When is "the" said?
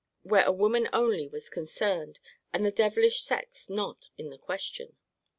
2.65-2.71, 4.31-4.37